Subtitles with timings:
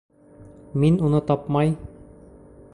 [0.83, 1.77] Мин уны тапмай...